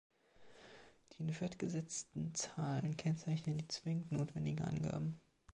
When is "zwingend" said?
3.67-4.11